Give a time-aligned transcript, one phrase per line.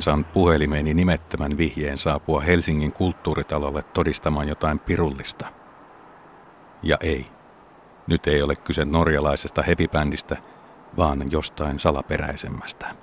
[0.00, 5.46] olen saanut puhelimeeni nimettömän vihjeen saapua Helsingin kulttuuritalolle todistamaan jotain pirullista.
[6.82, 7.26] Ja ei.
[8.06, 10.36] Nyt ei ole kyse norjalaisesta hepibändistä,
[10.96, 12.94] vaan jostain salaperäisemmästä.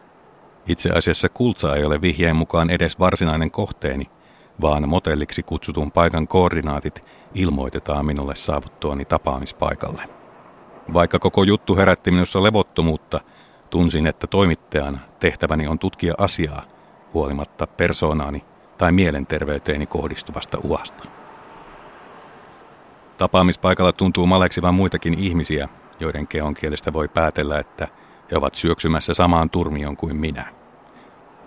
[0.67, 4.09] Itse asiassa Kultsa ei ole vihjeen mukaan edes varsinainen kohteeni,
[4.61, 7.03] vaan motelliksi kutsutun paikan koordinaatit
[7.33, 10.01] ilmoitetaan minulle saavuttuani tapaamispaikalle.
[10.93, 13.21] Vaikka koko juttu herätti minussa levottomuutta,
[13.69, 16.76] tunsin, että toimittajana tehtäväni on tutkia asiaa
[17.17, 18.45] huolimatta persoonaani
[18.77, 21.03] tai mielenterveyteeni kohdistuvasta uasta.
[23.17, 27.87] Tapaamispaikalla tuntuu maleksivan muitakin ihmisiä, joiden kehon kielestä voi päätellä, että
[28.31, 30.45] he ovat syöksymässä samaan turmioon kuin minä.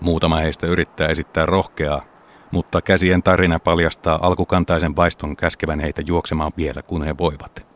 [0.00, 2.02] Muutama heistä yrittää esittää rohkeaa,
[2.50, 7.66] mutta käsien tarina paljastaa alkukantaisen vaiston käskevän heitä juoksemaan vielä kun he voivat.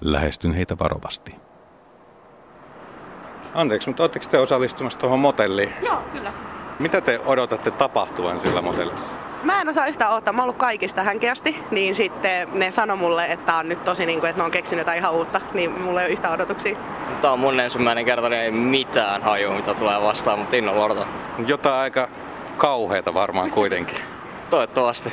[0.00, 1.36] Lähestyn heitä varovasti.
[3.54, 5.72] Anteeksi, mutta oletteko te osallistumassa tuohon motelliin?
[5.82, 6.55] Joo, kyllä.
[6.78, 9.16] Mitä te odotatte tapahtuvan sillä motellissa?
[9.42, 10.32] Mä en osaa yhtään odottaa.
[10.32, 14.20] Mä oon ollut kaikista hänkeästi, niin sitten ne sano mulle, että on nyt tosi niin
[14.20, 16.76] kuin, että ne on keksinyt jotain ihan uutta, niin mulla ei ole yhtään odotuksia.
[17.20, 21.08] Tämä on mun ensimmäinen kerta, niin ei mitään haju, mitä tulee vastaan, mutta innolla odotan.
[21.46, 22.08] Jotain aika
[22.56, 23.98] kauheita varmaan kuitenkin.
[24.50, 25.12] Toivottavasti.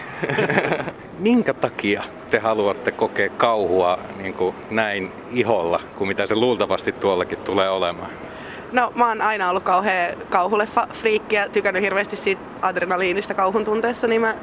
[1.20, 7.38] Minkä takia te haluatte kokea kauhua niin kuin näin iholla, kuin mitä se luultavasti tuollakin
[7.38, 8.10] tulee olemaan?
[8.74, 14.08] No mä oon aina ollut kauhea kauhuleffa friikki ja tykännyt hirveästi siitä adrenaliinista kauhun tunteessa,
[14.08, 14.36] niin mä,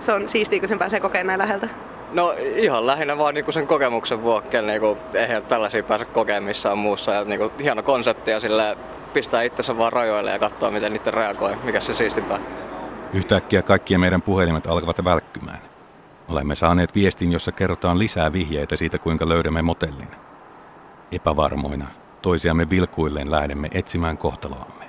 [0.00, 1.68] se on siistiä, kun sen pääsee kokemaan näin läheltä.
[2.12, 7.12] No ihan lähinnä vaan niinku sen kokemuksen vuoksi, niinku, eihän tällaisia pääse kokemaan missään muussa.
[7.12, 8.76] Ja, niinku, hieno konsepti ja sille
[9.12, 12.38] pistää itsensä vaan rajoille ja katsoa miten niitä reagoi, mikä se siistimpää.
[13.12, 15.58] Yhtäkkiä kaikkien meidän puhelimet alkavat välkkymään.
[16.28, 20.08] Olemme saaneet viestin, jossa kerrotaan lisää vihjeitä siitä, kuinka löydämme motellin.
[21.12, 21.86] Epävarmoina,
[22.24, 24.84] toisiamme vilkuilleen lähdemme etsimään kohtaloamme.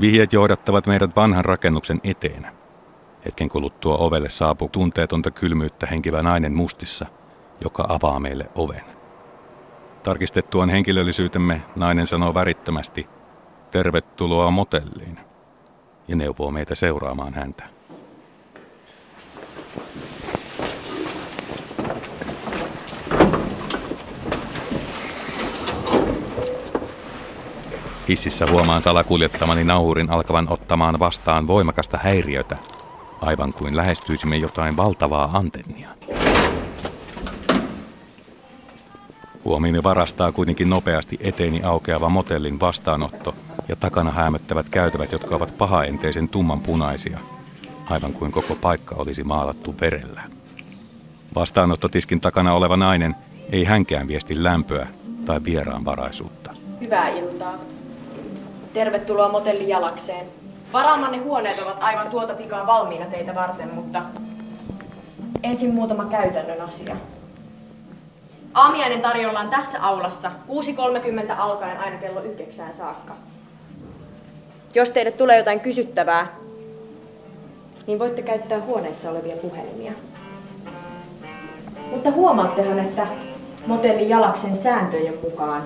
[0.00, 2.46] Vihjeet johdattavat meidät vanhan rakennuksen eteen.
[3.24, 7.06] Hetken kuluttua ovelle saapuu tunteetonta kylmyyttä henkivä nainen mustissa,
[7.60, 8.84] joka avaa meille oven.
[10.02, 13.06] Tarkistettuaan henkilöllisyytemme nainen sanoo värittömästi,
[13.70, 15.18] tervetuloa motelliin,
[16.08, 17.64] ja neuvoo meitä seuraamaan häntä.
[28.08, 32.56] Hississä huomaan salakuljettamani nauhurin alkavan ottamaan vastaan voimakasta häiriötä,
[33.20, 35.88] aivan kuin lähestyisimme jotain valtavaa antennia.
[39.44, 43.34] Huomiini varastaa kuitenkin nopeasti eteeni aukeava motellin vastaanotto
[43.68, 47.18] ja takana hämöttävät käytävät, jotka ovat pahaenteisen tumman punaisia,
[47.90, 50.22] aivan kuin koko paikka olisi maalattu verellä.
[51.34, 53.14] Vastaanottotiskin takana oleva nainen
[53.52, 54.86] ei hänkään viesti lämpöä
[55.24, 56.54] tai vieraanvaraisuutta.
[56.80, 57.73] Hyvää iltaa.
[58.74, 60.26] Tervetuloa motelli Jalakseen.
[60.72, 64.02] Varaamanne huoneet ovat aivan tuota pikaa valmiina teitä varten, mutta
[65.42, 66.96] ensin muutama käytännön asia.
[68.54, 70.30] Aamiainen tarjollaan tässä aulassa
[71.28, 73.14] 6.30 alkaen aina kello 9 saakka.
[74.74, 76.26] Jos teille tulee jotain kysyttävää,
[77.86, 79.92] niin voitte käyttää huoneessa olevia puhelimia.
[81.90, 83.06] Mutta huomaattehan, että
[83.66, 85.62] motelli Jalaksen sääntöjen mukaan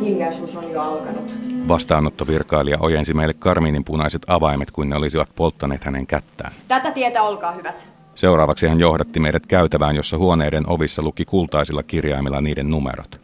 [0.00, 1.45] hiljaisuus on jo alkanut.
[1.68, 6.52] Vastaanottovirkailija ojensi meille karmiinin punaiset avaimet, kuin ne olisivat polttaneet hänen kättään.
[6.68, 7.88] Tätä tietä olkaa hyvät.
[8.14, 13.20] Seuraavaksi hän johdatti meidät käytävään, jossa huoneiden ovissa luki kultaisilla kirjaimilla niiden numerot.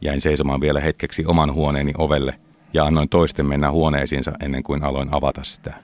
[0.00, 2.38] Jäin seisomaan vielä hetkeksi oman huoneeni ovelle
[2.72, 5.74] ja annoin toisten mennä huoneisiinsa ennen kuin aloin avata sitä.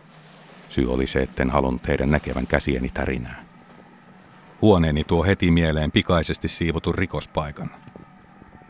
[0.68, 3.44] Syy oli se, etten halunnut heidän näkevän käsieni tärinää.
[4.62, 7.70] Huoneeni tuo heti mieleen pikaisesti siivotun rikospaikan.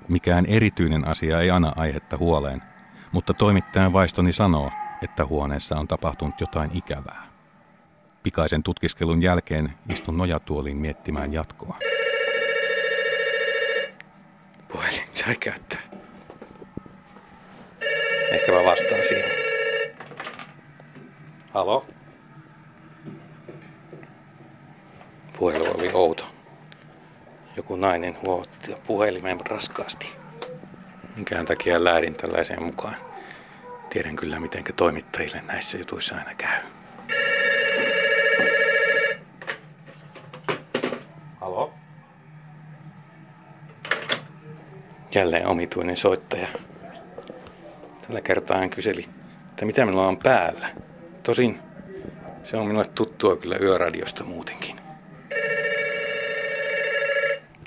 [0.09, 2.63] Mikään erityinen asia ei anna aihetta huoleen,
[3.13, 4.71] mutta toimittajan vaistoni sanoo,
[5.03, 7.27] että huoneessa on tapahtunut jotain ikävää.
[8.23, 11.79] Pikaisen tutkiskelun jälkeen istun nojatuoliin miettimään jatkoa.
[14.69, 15.81] Puhelin sai käyttää.
[18.31, 19.31] Ehkä mä vastaan siihen.
[21.55, 21.87] Halo?
[25.39, 26.25] Puhelu oli outo.
[27.57, 30.22] Joku nainen huotti puhelimeen raskaasti.
[31.17, 32.97] Minkään takia lähdin tällaiseen mukaan.
[33.91, 36.61] Tiedän kyllä, miten toimittajille näissä jutuissa aina käy.
[41.41, 41.75] Halo?
[45.15, 46.49] Jälleen omituinen soittaja.
[48.07, 49.09] Tällä kertaa hän kyseli,
[49.51, 50.69] että mitä minulla on päällä.
[51.23, 51.61] Tosin
[52.45, 54.81] se on minulle tuttua kyllä yöradiosta muutenkin.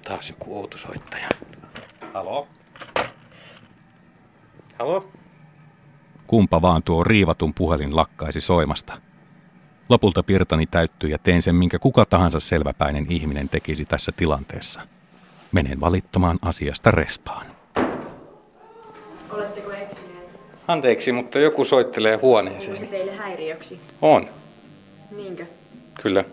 [0.03, 1.29] Taas joku outo soittaja.
[2.13, 2.47] Halo?
[4.79, 5.07] Halo?
[6.27, 8.97] kumpa vaan tuo riivatun puhelin lakkaisi soimasta.
[9.89, 14.81] Lopulta pirtani täyttyi ja tein sen, minkä kuka tahansa selväpäinen ihminen tekisi tässä tilanteessa.
[15.51, 17.45] Menen valittamaan asiasta respaan.
[19.31, 20.39] Oletteko eksyneet?
[20.67, 22.87] Anteeksi, mutta joku soittelee Onko se huoneeseen.
[22.87, 23.79] teille häiriöksi?
[24.01, 24.27] On,
[25.15, 25.45] Niinkö?
[26.01, 26.23] kyllä.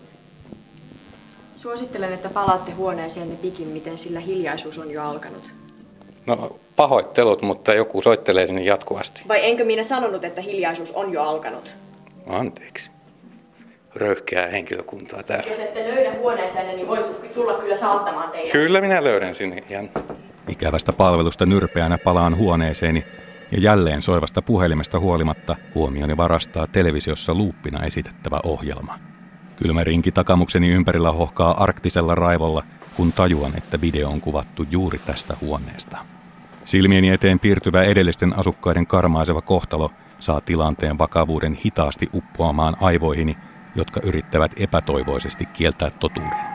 [1.57, 5.43] Suosittelen, että palaatte huoneeseenne pikimmiten, sillä hiljaisuus on jo alkanut.
[6.25, 9.21] No pahoittelut, mutta joku soittelee sinne jatkuvasti.
[9.27, 11.71] Vai enkö minä sanonut, että hiljaisuus on jo alkanut?
[12.27, 12.91] Anteeksi.
[13.95, 15.49] Röyhkeää henkilökuntaa täällä.
[15.49, 18.51] Jos ette löydä huoneeseenne, niin voi tulla kyllä saattamaan teidät.
[18.51, 19.89] Kyllä minä löydän sinne ihan.
[20.49, 23.05] Ikävästä palvelusta nyrpeänä palaan huoneeseeni
[23.51, 28.99] ja jälleen soivasta puhelimesta huolimatta huomioni varastaa televisiossa luuppina esitettävä ohjelma.
[29.55, 32.63] Kylmä rinki takamukseni ympärillä hohkaa arktisella raivolla,
[32.95, 35.97] kun tajuan, että video on kuvattu juuri tästä huoneesta.
[36.65, 43.37] Silmieni eteen piirtyvä edellisten asukkaiden karmaiseva kohtalo saa tilanteen vakavuuden hitaasti uppoamaan aivoihini,
[43.75, 46.53] jotka yrittävät epätoivoisesti kieltää totuuden.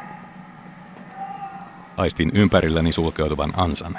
[1.97, 3.99] Aistin ympärilläni sulkeutuvan ansan.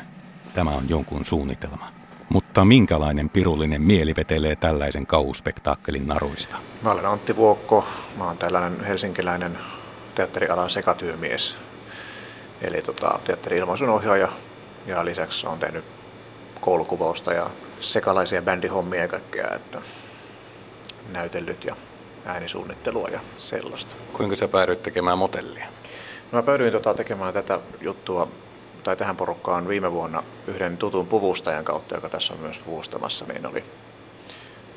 [0.53, 1.91] Tämä on jonkun suunnitelma.
[2.29, 6.57] Mutta minkälainen pirullinen mieli vetelee tällaisen kauhuspektaakkelin naruista?
[6.81, 7.87] Mä olen Antti Vuokko.
[8.17, 9.57] Mä oon tällainen helsinkiläinen
[10.15, 11.57] teatterialan sekatyömies.
[12.61, 14.27] Eli tota, teatteri-ilmaisun ohjaaja
[14.87, 15.98] ja lisäksi on tehnyt
[16.69, 17.49] koulukuvausta ja
[17.79, 19.81] sekalaisia bändihommia ja kaikkea, että
[21.11, 21.75] näytellyt ja
[22.25, 23.95] äänisuunnittelua ja sellaista.
[24.13, 25.65] Kuinka sä päädyit tekemään motellia?
[26.31, 28.27] No mä päädyin tota tekemään tätä juttua
[28.83, 33.45] tai tähän porukkaan viime vuonna yhden tutun puvustajan kautta, joka tässä on myös puvustamassa, niin
[33.45, 33.63] oli,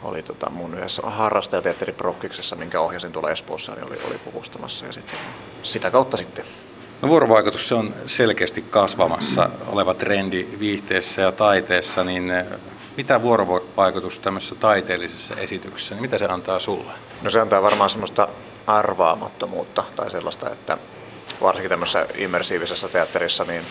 [0.02, 4.92] oli tota mun yhdessä harrastajateatteri Prokkiksessa, minkä ohjasin tuolla Espoossa, niin oli, oli puvustamassa ja
[4.92, 5.18] sitten
[5.62, 6.44] sitä kautta sitten
[7.02, 12.46] No vuorovaikutus se on selkeästi kasvamassa oleva trendi viihteessä ja taiteessa, niin eh,
[12.96, 16.93] mitä vuorovaikutus tämmöisessä taiteellisessa esityksessä, niin mitä se antaa sulle?
[17.22, 18.28] No se antaa varmaan semmoista
[18.66, 20.78] arvaamattomuutta tai sellaista, että
[21.43, 23.62] varsinkin tämmöisessä immersiivisessä teatterissa, niin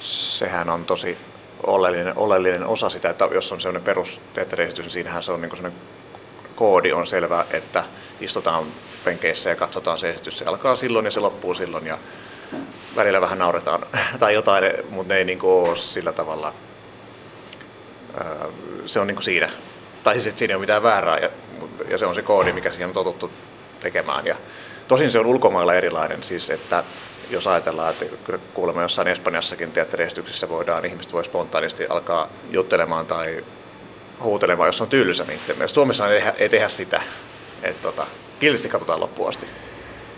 [0.00, 1.18] sehän on tosi
[1.62, 5.80] oleellinen, oleellinen osa sitä, että jos on semmoinen perusteatteriesitys, niin siinähän se on niin semmoinen
[6.54, 7.84] koodi on selvä, että
[8.20, 8.64] istutaan
[9.04, 10.38] penkeissä ja katsotaan se esitys.
[10.38, 11.98] Se alkaa silloin ja se loppuu silloin ja
[12.96, 13.86] välillä vähän nauretaan
[14.20, 16.54] tai jotain, mutta ne ei niin ole sillä tavalla,
[18.86, 19.50] se on niin siinä.
[20.02, 21.30] Tai siis, siinä ei ole mitään väärää ja,
[21.90, 23.30] ja se on se koodi, mikä siihen on totuttu
[23.80, 24.26] tekemään.
[24.26, 24.36] Ja
[24.88, 26.84] tosin se on ulkomailla erilainen, siis että
[27.30, 33.44] jos ajatellaan, että kuulemma jossain Espanjassakin teatteriesityksissä voidaan, ihmiset voi spontaanisti alkaa juttelemaan tai
[34.22, 35.68] huutelemaan, jos on tylsä niiden.
[35.68, 37.02] Suomessa ei, ei tehdä sitä,
[37.62, 38.06] että tota,
[38.40, 39.46] kiltisti katsotaan loppuun asti.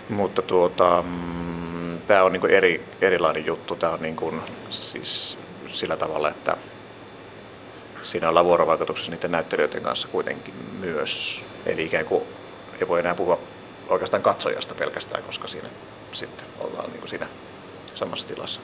[0.09, 1.70] Mutta tuota, mm,
[2.11, 3.77] tämä on niinku eri, erilainen juttu.
[3.77, 4.35] Tämä on niinku,
[4.71, 6.57] siis sillä tavalla, että
[8.03, 11.45] siinä ollaan vuorovaikutuksessa niiden näyttelijöiden kanssa kuitenkin myös.
[11.67, 12.23] Eli ikään kuin
[12.81, 13.39] ei voi enää puhua
[13.89, 15.69] oikeastaan katsojasta pelkästään, koska siinä
[16.13, 17.27] sitten ollaan niin kuin siinä
[17.95, 18.61] samassa tilassa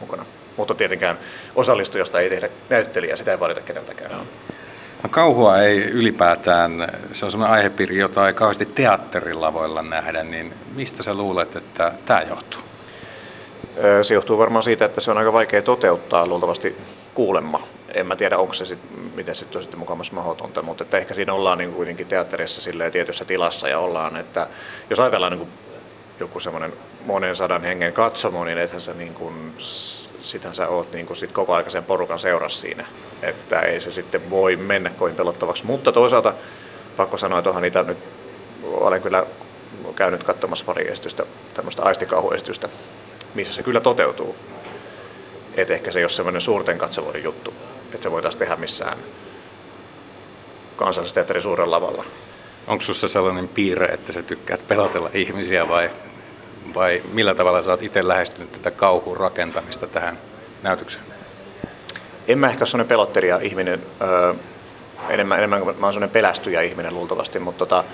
[0.00, 0.24] mukana.
[0.56, 1.18] Mutta tietenkään
[1.54, 4.10] osallistujasta ei tehdä näyttelijää, sitä ei valita keneltäkään.
[5.02, 11.02] No, kauhua ei ylipäätään, se on sellainen aihepiiri, jota ei kauheasti teatterilavoilla nähdä, niin mistä
[11.02, 12.69] sä luulet, että tämä johtuu?
[14.02, 16.76] Se johtuu varmaan siitä, että se on aika vaikea toteuttaa luultavasti
[17.14, 17.62] kuulemma.
[17.94, 18.78] En mä tiedä, onko se sit,
[19.14, 23.24] miten se on sitten mukamassa mahdotonta, mutta että ehkä siinä ollaan niin kuitenkin teatterissa tietyssä
[23.24, 24.46] tilassa ja ollaan, että
[24.90, 25.48] jos ajatellaan niin
[26.20, 26.72] joku semmoinen
[27.06, 29.54] monen sadan hengen katsomo, niin ethän sä niin kuin,
[30.22, 32.86] sitähän sä oot niin kuin sit koko ajan sen porukan seurassa siinä.
[33.22, 35.66] Että ei se sitten voi mennä kovin pelottavaksi.
[35.66, 36.34] Mutta toisaalta
[36.96, 37.98] pakko sanoa, että onhan niitä nyt,
[38.64, 39.26] olen kyllä
[39.96, 42.68] käynyt katsomassa pari esitystä, tämmöistä aistikauhuesitystä,
[43.34, 44.36] missä se kyllä toteutuu.
[45.54, 48.98] Et ehkä se ei ole semmoinen suurten katsomoiden juttu, että se voitaisiin tehdä missään
[50.76, 52.04] kansallisteatterin suurella lavalla.
[52.66, 55.90] Onko sinussa sellainen piirre, että sä tykkäät pelotella ihmisiä vai,
[56.74, 60.18] vai millä tavalla sä oot itse lähestynyt tätä kauhun rakentamista tähän
[60.62, 61.04] näytökseen?
[62.28, 64.34] En mä ehkä ole sellainen pelottelija ihminen, öö,
[65.08, 67.84] enemmän, enemmän mä oon sellainen pelästyjä ihminen luultavasti, mutta tota,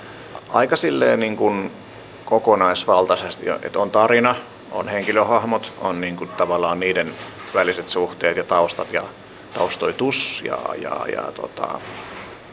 [0.49, 1.71] aika silleen niin kuin
[2.25, 4.35] kokonaisvaltaisesti, että on tarina,
[4.71, 7.15] on henkilöhahmot, on niin kuin tavallaan niiden
[7.53, 9.03] väliset suhteet ja taustat ja
[9.53, 11.79] taustoitus ja, ja, ja tota,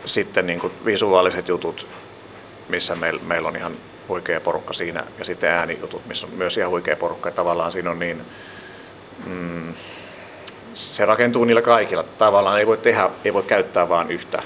[0.04, 1.86] sitten niin kuin visuaaliset jutut,
[2.68, 3.76] missä meillä meil on ihan
[4.08, 7.90] huikea porukka siinä, ja sitten äänijutut, missä on myös ihan huikea porukka, ja tavallaan siinä
[7.90, 8.22] on niin,
[9.26, 9.74] mm,
[10.74, 12.02] se rakentuu niillä kaikilla.
[12.02, 14.42] Tavallaan ei voi tehdä, ei voi käyttää vain yhtä.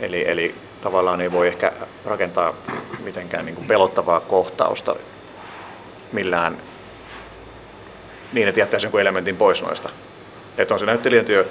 [0.00, 1.72] Eli, eli tavallaan ei voi ehkä
[2.04, 2.54] rakentaa
[3.04, 4.96] mitenkään niin kuin pelottavaa kohtausta
[6.12, 6.58] millään
[8.32, 9.90] niin, että jättäisi jonkun elementin pois noista.
[10.58, 11.50] Että on se näyttelijän työ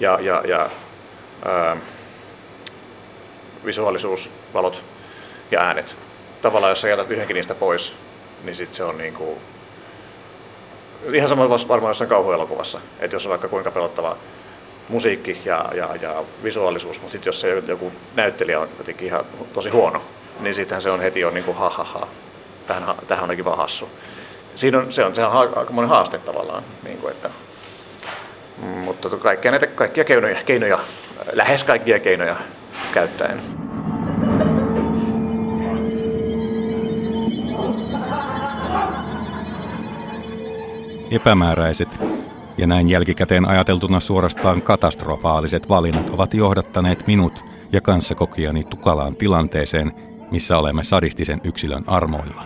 [0.00, 0.70] ja, ja, ja
[1.44, 1.76] ää,
[3.64, 4.84] visuaalisuus, valot
[5.50, 5.96] ja äänet.
[6.42, 7.96] Tavallaan jos sä jätät yhdenkin niistä pois,
[8.44, 9.38] niin sit se on niin kuin,
[11.12, 12.80] ihan sama varmaan jossain kauhuelokuvassa.
[13.00, 14.16] Että jos on vaikka kuinka pelottava
[14.88, 19.70] musiikki ja, ja, ja visuaalisuus, mutta sitten jos se joku näyttelijä on jotenkin ihan tosi
[19.70, 20.02] huono,
[20.40, 22.08] niin sittenhän se on heti jo niin kuin ha ha ha.
[22.66, 23.88] Tähän, tähän on vaan hassu.
[24.54, 26.62] Siinä on, se on, se on aika monen haaste tavallaan.
[26.82, 27.30] Niin kuin, että,
[28.62, 30.78] mm, mutta kaikkia näitä kaikkia keinoja, keinoja,
[31.32, 32.36] lähes kaikkia keinoja
[32.92, 33.42] käyttäen.
[41.10, 41.88] Epämääräiset
[42.58, 50.58] ja näin jälkikäteen ajateltuna suorastaan katastrofaaliset valinnat ovat johdattaneet minut ja kanssakokijani tukalaan tilanteeseen, missä
[50.58, 52.44] olemme sadistisen yksilön armoilla.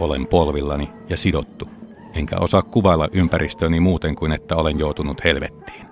[0.00, 1.68] Olen polvillani ja sidottu,
[2.14, 5.86] enkä osaa kuvailla ympäristöni muuten kuin että olen joutunut helvettiin.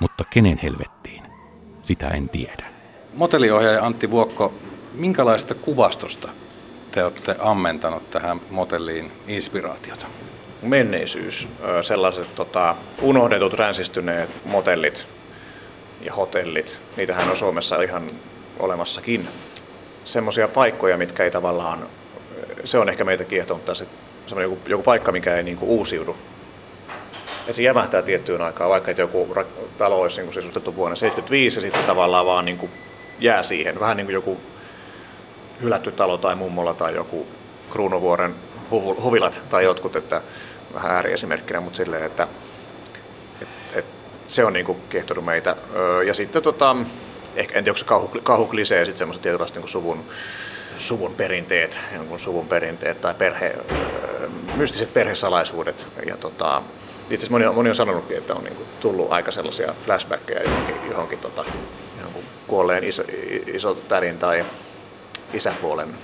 [0.00, 1.22] Mutta kenen helvettiin?
[1.82, 2.66] Sitä en tiedä.
[3.14, 4.54] Motelliohjaaja Antti Vuokko,
[4.94, 6.28] minkälaista kuvastosta
[6.92, 10.06] te olette ammentanut tähän motelliin inspiraatiota?
[10.62, 11.48] Menneisyys,
[11.82, 15.06] sellaiset tota, unohdetut, ränsistyneet motellit
[16.00, 18.10] ja hotellit, niitähän on Suomessa ihan
[18.58, 19.28] olemassakin.
[20.10, 21.86] Semmoisia paikkoja, mitkä ei tavallaan,
[22.64, 23.86] se on ehkä meitä kiehtonut tässä,
[24.42, 26.16] joku, joku paikka, mikä ei niinku uusiudu.
[27.46, 29.34] Ja se jämähtää tiettyyn aikaan, vaikka että joku
[29.78, 32.70] talo olisi niin sisustettu vuonna 75 ja sitten tavallaan vaan niin kuin
[33.18, 33.80] jää siihen.
[33.80, 34.40] Vähän niin kuin joku
[35.62, 37.26] hylätty talo tai mummola tai joku
[37.70, 38.34] Kruunovuoren
[39.02, 40.22] huvilat tai jotkut, että
[40.74, 42.28] vähän ääriesimerkkinä, mutta silleen, että
[43.42, 43.84] et, et,
[44.26, 45.56] se on niinku kiehtonut meitä.
[46.06, 46.76] Ja sitten tota,
[47.40, 50.04] ehkä, en tiedä, onko se kauhu, kauhuklisee, sitten semmoiset tietynlaiset niin suvun,
[50.78, 53.56] suvun perinteet, jonkun suvun perinteet tai perhe,
[54.56, 55.86] mystiset perhesalaisuudet.
[56.06, 56.62] Ja tota,
[57.02, 61.18] itse asiassa moni, moni on sanonutkin, että on niinku tullut aika sellaisia flashbackkejä johonkin, johonkin
[61.18, 61.44] tota,
[62.46, 63.02] kuolleen iso,
[63.46, 64.44] iso tärin tai
[65.32, 65.94] isäpuolen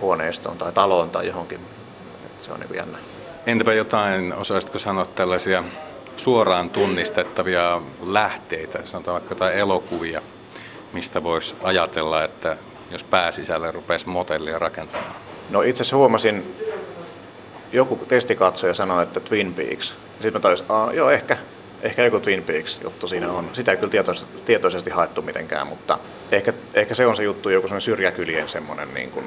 [0.00, 1.60] huoneistoon tai taloon tai johonkin.
[2.40, 2.98] Se on niin jännä.
[3.46, 5.64] Entäpä jotain, osaisitko sanoa tällaisia
[6.16, 10.22] suoraan tunnistettavia lähteitä, sanotaan vaikka jotain elokuvia,
[10.92, 12.56] mistä voisi ajatella, että
[12.90, 15.16] jos pääsisälle rupesi motellia rakentamaan?
[15.50, 16.56] No itse asiassa huomasin,
[17.72, 19.94] joku testikatsoja sanoi, että Twin Peaks.
[20.12, 21.38] Sitten mä taisin, joo ehkä,
[21.82, 23.48] ehkä joku Twin Peaks juttu siinä on.
[23.52, 25.98] Sitä ei kyllä tietoisesti, tietoisesti haettu mitenkään, mutta
[26.32, 29.24] ehkä, ehkä se on se juttu, joku sellainen syrjäkylien semmoinen niin kuin,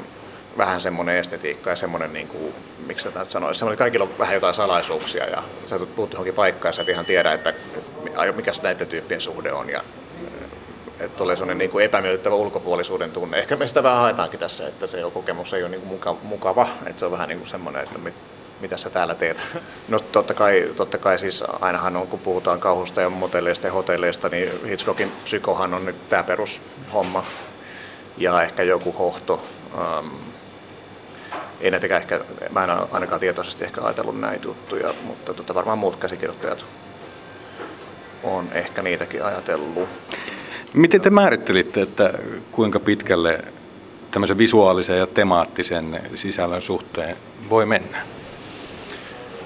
[0.57, 2.53] vähän semmoinen estetiikka ja semmoinen, niin kuin,
[2.87, 6.73] miksi tätä nyt semmoinen, kaikilla on vähän jotain salaisuuksia ja sä tulet johonkin paikkaan ja
[6.73, 7.53] sä et ihan tiedä, että
[8.35, 9.83] mikä näiden tyyppien suhde on ja
[10.99, 13.37] että tulee sellainen niin epämiellyttävä ulkopuolisuuden tunne.
[13.37, 16.99] Ehkä me sitä vähän haetaankin tässä, että se kokemus ei ole niin kuin mukava, että
[16.99, 18.13] se on vähän niin kuin semmoinen, että mit,
[18.61, 19.45] mitä sä täällä teet.
[19.87, 24.29] No totta kai, totta kai siis ainahan on, kun puhutaan kauhusta ja motelleista ja hotelleista,
[24.29, 27.23] niin Hitchcockin psykohan on nyt tämä perushomma.
[28.17, 29.41] Ja ehkä joku hohto.
[31.61, 32.19] Ei näitäkään ehkä,
[32.51, 36.65] mä en ainakaan tietoisesti ehkä ajatellut näitä juttuja, mutta tota, varmaan muut käsikirjoittajat
[38.23, 39.89] on ehkä niitäkin ajatellut.
[40.73, 42.13] Miten te määrittelitte, että
[42.51, 43.39] kuinka pitkälle
[44.11, 47.17] tämmöisen visuaalisen ja temaattisen sisällön suhteen
[47.49, 47.97] voi mennä?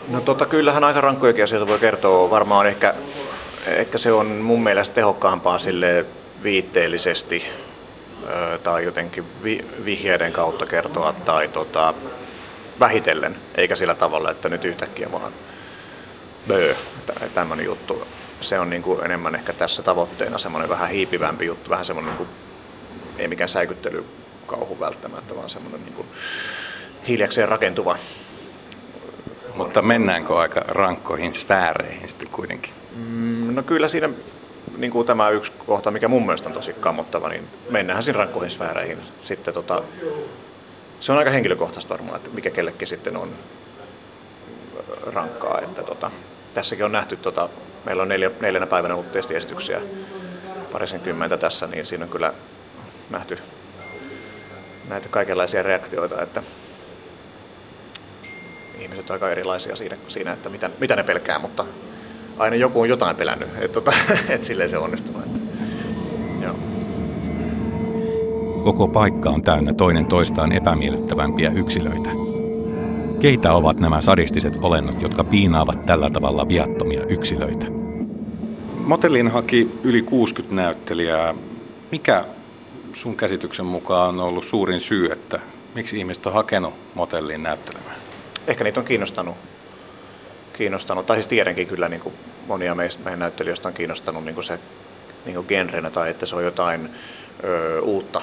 [0.07, 2.29] No tota, kyllähän aika rankkojakin asioita voi kertoa.
[2.29, 2.93] Varmaan ehkä,
[3.67, 6.05] ehkä se on mun mielestä tehokkaampaa sille
[6.43, 7.45] viitteellisesti
[8.63, 11.93] tai jotenkin vi, vihjeiden kautta kertoa tai tota,
[12.79, 15.33] vähitellen, eikä sillä tavalla, että nyt yhtäkkiä vaan
[16.47, 16.75] böö,
[17.33, 18.07] tämmöinen juttu.
[18.41, 22.17] Se on niin kuin enemmän ehkä tässä tavoitteena semmoinen vähän hiipivämpi juttu, vähän semmoinen, niin
[22.17, 22.29] kuin,
[23.17, 26.07] ei mikään säikyttelykauhu välttämättä, vaan semmoinen niin kuin
[27.07, 27.97] hiljakseen rakentuva.
[29.55, 32.73] Mutta mennäänkö aika rankkoihin sfääreihin sitten kuitenkin?
[32.95, 34.09] Mm, no kyllä siinä
[34.77, 38.51] niin kuin tämä yksi kohta, mikä mun mielestä on tosi kammottava, niin mennään siinä rankkoihin
[38.51, 38.97] sfääreihin.
[39.21, 39.83] Sitten tota,
[40.99, 43.33] se on aika henkilökohtaista varmaan, että mikä kellekin sitten on
[45.13, 45.59] rankkaa.
[45.61, 46.11] Että tota,
[46.53, 47.49] tässäkin on nähty, tota,
[47.85, 49.81] meillä on neljä, neljänä päivänä ollut testiesityksiä
[50.71, 52.33] parisenkymmentä tässä, niin siinä on kyllä
[53.09, 53.37] nähty
[54.89, 56.43] näitä kaikenlaisia reaktioita, että
[58.79, 61.65] ihmiset ovat aika erilaisia siinä, siinä että mitä, mitä ne pelkää, mutta
[62.41, 63.93] aina joku on jotain pelännyt, että tota,
[64.29, 65.21] et silleen se onnistunut.
[65.25, 65.39] Että,
[66.41, 66.55] joo.
[68.63, 72.09] Koko paikka on täynnä toinen toistaan epämiellyttävämpiä yksilöitä.
[73.19, 77.65] Keitä ovat nämä sadistiset olennot, jotka piinaavat tällä tavalla viattomia yksilöitä?
[78.77, 81.33] Motellin haki yli 60 näyttelijää.
[81.91, 82.25] Mikä
[82.93, 85.39] sun käsityksen mukaan on ollut suurin syy, että
[85.75, 87.95] miksi ihmiset on hakenut motelliin näyttelemään?
[88.47, 89.35] Ehkä niitä on kiinnostanut
[90.61, 92.15] kiinnostanut, tai siis tiedänkin kyllä niin kuin
[92.47, 94.59] monia meistä, meidän näyttelijöistä on kiinnostanut niin se
[95.25, 96.89] niin kuin genrenä tai että se on jotain
[97.43, 98.21] ö, uutta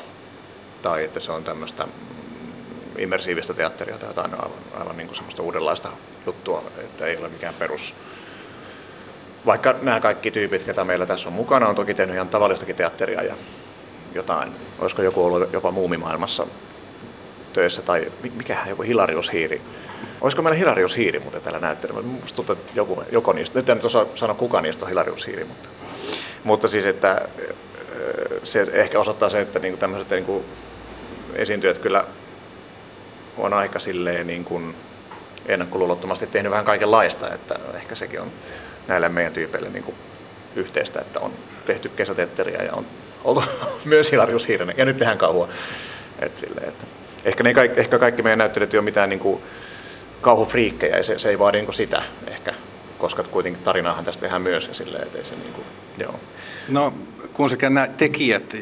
[0.82, 5.42] tai että se on tämmöistä mm, immersiivistä teatteria tai jotain aivan, aivan niin kuin semmoista
[5.42, 5.88] uudenlaista
[6.26, 7.94] juttua, että ei ole mikään perus.
[9.46, 13.22] Vaikka nämä kaikki tyypit, ketä meillä tässä on mukana, on toki tehnyt ihan tavallistakin teatteria
[13.22, 13.34] ja
[14.14, 14.52] jotain.
[14.78, 16.46] Olisiko joku ollut jopa muumimaailmassa
[17.52, 19.62] töissä tai mikähän joku Hilarius Hiiri.
[20.20, 22.02] Olisiko meillä Hilarius Hiiri muuten täällä näyttelyllä?
[22.02, 25.44] Minusta tuntuu, että joku, joko niistä, nyt en osaa sanoa kuka niistä on Hilarius Hiiri,
[25.44, 25.68] mutta,
[26.44, 27.28] mutta siis että
[28.42, 30.44] se ehkä osoittaa sen, että niinku tämmöiset niinku
[31.34, 32.04] esiintyjät kyllä
[33.38, 34.74] on aika silleen niin kuin
[35.46, 38.32] ennakkoluulottomasti tehnyt vähän kaikenlaista, että ehkä sekin on
[38.88, 39.96] näille meidän tyypeille niin kuin
[40.56, 41.32] yhteistä, että on
[41.66, 42.86] tehty kesäteatteria ja on
[43.24, 43.44] ollut
[43.84, 45.48] myös Hilarius Hiirinen ja nyt tehdään kauhua.
[46.18, 46.84] Et sille, että
[47.24, 49.42] ehkä, ne kaikki, ehkä kaikki meidän näyttelijät ei ole mitään niin kuin
[50.20, 52.54] kauhufriikkejä ja se, se ei vaadi niin sitä ehkä,
[52.98, 55.66] koska kuitenkin tarinaahan tästä tehdään myös ja silleen, että ei se niin kuin,
[55.98, 56.14] joo.
[56.68, 56.94] No
[57.32, 58.56] kun sekä nämä tekijät,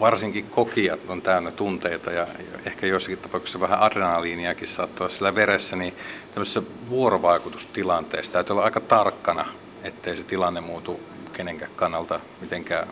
[0.00, 2.26] varsinkin kokijat on täynnä tunteita ja
[2.66, 5.94] ehkä joissakin tapauksissa vähän adrenaliiniakin saattaa olla sillä veressä, niin
[6.34, 9.46] tämmöisessä vuorovaikutustilanteessa täytyy olla aika tarkkana,
[9.82, 11.00] ettei se tilanne muutu
[11.32, 12.88] kenenkään kannalta mitenkään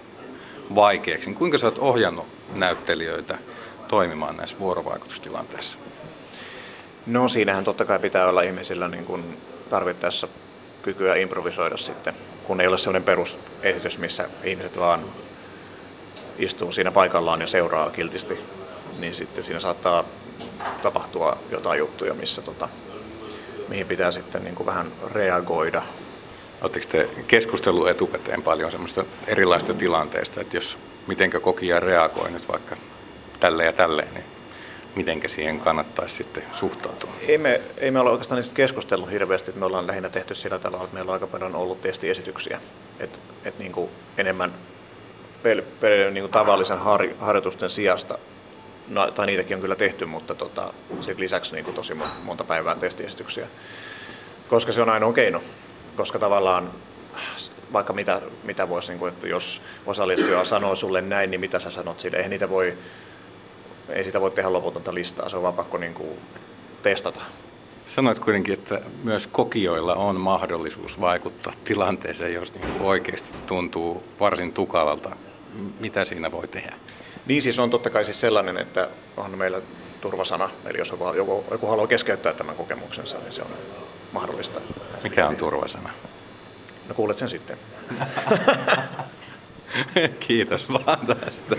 [0.74, 1.34] vaikeaksi.
[1.34, 3.38] Kuinka sä oot ohjannut näyttelijöitä
[3.88, 5.78] toimimaan näissä vuorovaikutustilanteissa?
[7.06, 9.38] No siinähän totta kai pitää olla ihmisillä niin kuin
[9.70, 10.28] tarvittaessa
[10.82, 12.14] kykyä improvisoida sitten,
[12.44, 15.04] kun ei ole sellainen perusesitys, missä ihmiset vaan
[16.38, 18.38] istuu siinä paikallaan ja seuraa kiltisti,
[18.98, 20.04] niin sitten siinä saattaa
[20.82, 22.68] tapahtua jotain juttuja, missä tota,
[23.68, 25.82] mihin pitää sitten niin kuin vähän reagoida.
[26.62, 32.76] Oletteko te keskustellut etukäteen paljon semmoista erilaista tilanteista, että jos mitenkä kokija reagoi nyt vaikka
[33.40, 34.24] tälle ja tälleen, niin
[34.94, 37.10] mitenkä siihen kannattaisi sitten suhtautua?
[37.28, 40.84] Ei me, ei me ole oikeastaan niistä keskustellut hirveästi, me ollaan lähinnä tehty sillä tavalla,
[40.84, 42.60] että meillä on aika paljon ollut testiesityksiä,
[43.00, 43.72] että et niin
[44.18, 44.54] enemmän
[45.42, 48.18] pel, pel, niin kuin tavallisen har, harjoitusten sijasta,
[48.88, 52.74] no, tai niitäkin on kyllä tehty, mutta tota, sit lisäksi niin kuin tosi monta päivää
[52.74, 53.46] testiesityksiä,
[54.48, 55.42] koska se on ainoa keino,
[55.96, 56.70] koska tavallaan
[57.72, 61.70] vaikka mitä, mitä voisi, niin kuin, että jos osallistuja sanoo sulle näin, niin mitä sä
[61.70, 62.76] sanot sille, eihän niitä voi
[63.92, 66.18] ei sitä voi tehdä loputonta listaa, se on vaan pakko niin kuin
[66.82, 67.20] testata.
[67.86, 74.52] Sanoit kuitenkin, että myös kokijoilla on mahdollisuus vaikuttaa tilanteeseen, jos niin kuin oikeasti tuntuu varsin
[74.52, 75.16] tukalalta.
[75.80, 76.74] Mitä siinä voi tehdä?
[77.26, 79.60] Niin siis on totta kai siis sellainen, että on meillä
[80.00, 83.50] turvasana, eli jos joku, joku, joku haluaa keskeyttää tämän kokemuksensa, niin se on
[84.12, 84.60] mahdollista.
[85.02, 85.90] Mikä on turvasana?
[86.88, 87.58] No kuulet sen sitten.
[90.26, 91.56] Kiitos vaan tästä.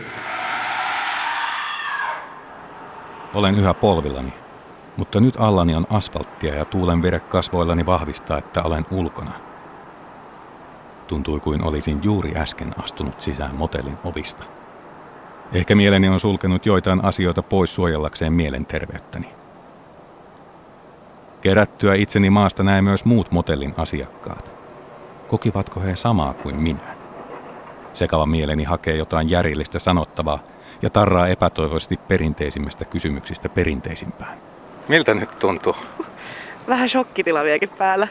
[3.34, 4.34] Olen yhä polvillani,
[4.98, 9.32] mutta nyt allani on asfalttia ja tuulen vire kasvoillani vahvistaa, että olen ulkona.
[11.08, 14.44] Tuntui kuin olisin juuri äsken astunut sisään motellin ovista.
[15.54, 19.30] Ehkä mieleni on sulkenut joitain asioita pois suojellakseen mielenterveyttäni.
[21.42, 24.52] Kerättyä itseni maasta näin myös muut motellin asiakkaat.
[25.28, 26.96] Kokivatko he samaa kuin minä?
[27.94, 30.40] Sekava mieleni hakee jotain järjellistä sanottavaa,
[30.82, 34.38] ja tarraa epätoivoisesti perinteisimmästä kysymyksistä perinteisimpään.
[34.88, 35.76] Miltä nyt tuntuu?
[36.68, 38.08] Vähän shokkitila vieläkin päällä.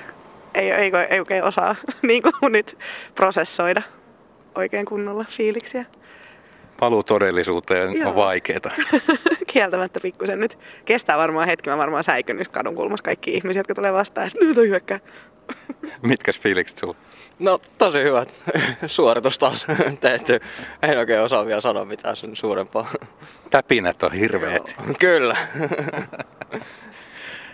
[0.54, 2.78] Ei, ei, ei oikein osaa niin kuin nyt
[3.14, 3.82] prosessoida
[4.54, 5.84] oikein kunnolla fiiliksiä.
[6.80, 8.08] Paluu todellisuuteen Joo.
[8.08, 8.70] on vaikeeta.
[9.52, 10.58] Kieltämättä pikkusen nyt.
[10.84, 14.58] Kestää varmaan hetki, mä varmaan säikyn kadun kulmassa kaikki ihmiset, jotka tulee vastaan, että nyt
[14.58, 14.98] on hyökkää.
[16.02, 16.94] Mitkäs fiilikset sulla?
[17.38, 18.26] No tosi hyvä
[18.86, 19.66] suoritus taas
[20.00, 20.40] tehty.
[20.82, 22.90] En oikein osaa vielä sanoa mitään sen suurempaa.
[23.50, 24.74] Täpinät on hirveet.
[24.78, 25.36] Joo, kyllä.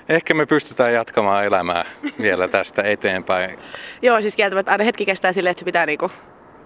[0.09, 1.85] Ehkä me pystytään jatkamaan elämää
[2.21, 3.59] vielä tästä eteenpäin.
[4.03, 6.11] Joo, siis kieltämättä aina hetki kestää silleen, että se pitää niinku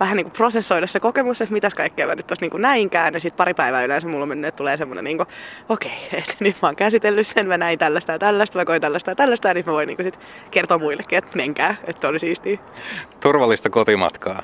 [0.00, 3.14] vähän niin kuin prosessoida se kokemus, että mitäs kaikkea mä nyt tuossa niin näinkään.
[3.14, 5.20] Ja sitten pari päivää yleensä mulla että tulee semmoinen, niin
[5.68, 8.80] okei, okay, että nyt mä oon käsitellyt sen, mä näin tällaista ja tällaista, mä koin
[8.80, 10.18] tällaista ja tällaista, ja nyt mä voin niin sit
[10.50, 12.58] kertoa muillekin, että menkää, että oli siistiä.
[13.20, 14.42] Turvallista kotimatkaa.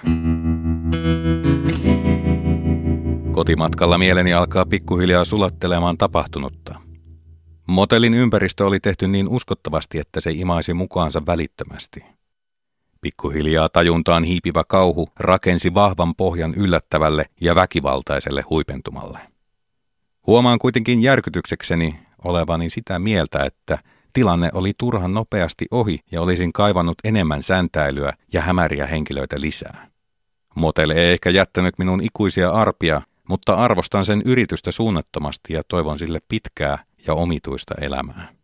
[3.32, 6.74] Kotimatkalla mieleni alkaa pikkuhiljaa sulattelemaan tapahtunutta.
[7.66, 12.04] Motelin ympäristö oli tehty niin uskottavasti, että se imaisi mukaansa välittömästi–
[13.06, 19.18] Pikkuhiljaa tajuntaan hiipivä kauhu rakensi vahvan pohjan yllättävälle ja väkivaltaiselle huipentumalle.
[20.26, 23.78] Huomaan kuitenkin järkytyksekseni olevani sitä mieltä, että
[24.12, 29.86] tilanne oli turhan nopeasti ohi ja olisin kaivannut enemmän säntäilyä ja hämäriä henkilöitä lisää.
[30.54, 36.18] Motel ei ehkä jättänyt minun ikuisia arpia, mutta arvostan sen yritystä suunnattomasti ja toivon sille
[36.28, 38.35] pitkää ja omituista elämää.